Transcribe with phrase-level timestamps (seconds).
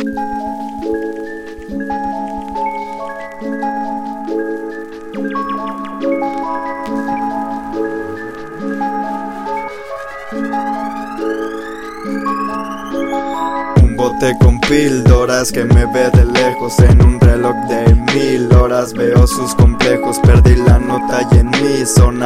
[0.00, 0.06] Un
[13.96, 18.92] bote con píldoras que me ve de lejos en un reloj de mil horas.
[18.92, 21.50] Veo sus complejos perdí la nota y en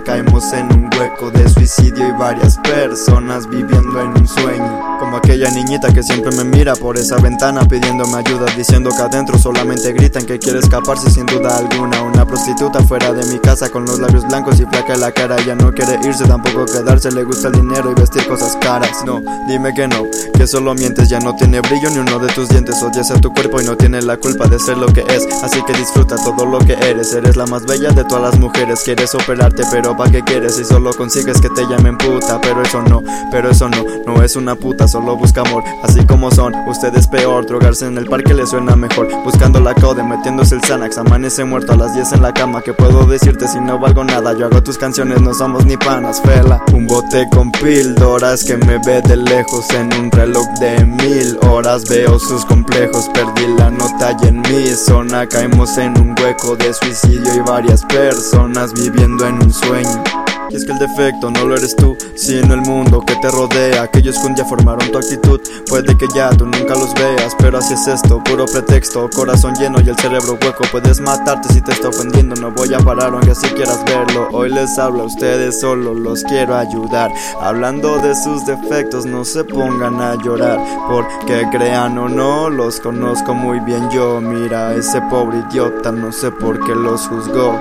[0.00, 5.50] caemos en un hueco de suicidio y varias personas viviendo en un sueño como aquella
[5.50, 10.24] niñita que siempre me mira por esa ventana pidiéndome ayuda diciendo que adentro solamente gritan
[10.24, 14.26] que quiere escaparse sin duda alguna una prostituta fuera de mi casa con los labios
[14.26, 17.90] blancos y flaca la cara ella no quiere irse tampoco quedarse le gusta el dinero
[17.90, 20.04] y vestir cosas caras no dime que no
[20.36, 23.32] que solo mientes ya no tiene brillo ni uno de tus dientes odias a tu
[23.32, 26.46] cuerpo y no tiene la culpa de ser lo que es así que disfruta todo
[26.46, 27.12] lo que eres.
[27.12, 28.80] Eres la más bella de todas las mujeres.
[28.84, 30.56] Quieres operarte, pero ¿pa' qué quieres?
[30.56, 32.40] Si solo consigues que te llamen puta.
[32.40, 35.62] Pero eso no, pero eso no, no es una puta, solo busca amor.
[35.82, 37.46] Así como son, ustedes peor.
[37.46, 39.08] Drogarse en el parque le suena mejor.
[39.24, 40.98] Buscando la code, metiéndose el Xanax.
[40.98, 42.62] Amanece muerto a las 10 en la cama.
[42.62, 44.32] ¿Qué puedo decirte si no valgo nada?
[44.38, 46.62] Yo hago tus canciones, no somos ni panas, fela.
[46.72, 51.84] Un bote con píldoras que me ve de lejos en un reloj de mil horas.
[51.88, 56.72] Veo sus complejos, perdí la nota y en mi zona caemos en un hueco de
[56.72, 60.13] suicidio y varias personas viviendo en un sueño.
[60.54, 63.82] Y es que el defecto no lo eres tú, sino el mundo que te rodea.
[63.82, 67.34] Aquellos que un día formaron tu actitud, puede que ya tú nunca los veas.
[67.40, 70.62] Pero así es esto, puro pretexto, corazón lleno y el cerebro hueco.
[70.70, 74.28] Puedes matarte si te está ofendiendo, no voy a parar aunque así quieras verlo.
[74.30, 77.10] Hoy les hablo a ustedes solo, los quiero ayudar.
[77.40, 80.60] Hablando de sus defectos, no se pongan a llorar.
[80.88, 84.20] Porque crean o no, los conozco muy bien yo.
[84.20, 87.58] Mira, ese pobre idiota, no sé por qué los juzgó.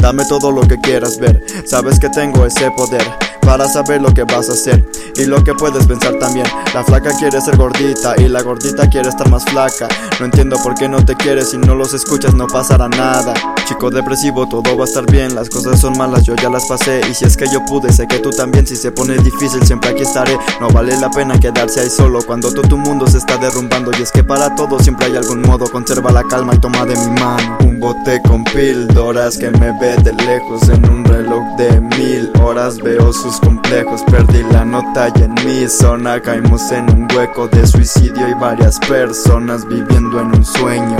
[0.00, 3.02] Dame todo lo que quieras ver, sabes que tengo ese poder
[3.40, 4.84] para saber lo que vas a hacer
[5.16, 6.46] y lo que puedes pensar también.
[6.74, 9.88] La flaca quiere ser gordita y la gordita quiere estar más flaca.
[10.18, 13.34] No entiendo por qué no te quieres si no los escuchas no pasará nada.
[13.66, 17.00] Chico depresivo, todo va a estar bien, las cosas son malas, yo ya las pasé
[17.08, 19.90] y si es que yo pude, sé que tú también, si se pone difícil siempre
[19.90, 20.36] aquí estaré.
[20.60, 24.02] No vale la pena quedarse ahí solo cuando todo tu mundo se está derrumbando y
[24.02, 27.20] es que para todo siempre hay algún modo, conserva la calma y toma de mi
[27.20, 27.58] mano.
[27.64, 32.78] Un bote con píldoras que me ve de lejos en un reloj de mil horas
[32.78, 37.64] veo sus complejos, perdí la nota y en mi zona caímos en un hueco de
[37.66, 40.96] suicidio y varias personas viviendo en un sueño.